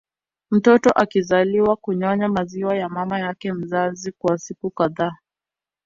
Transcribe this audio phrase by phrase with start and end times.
[0.51, 5.17] Mtoto akizaliwa hunyonya maziwa ya mama yake mzazi kwa siku kadhaa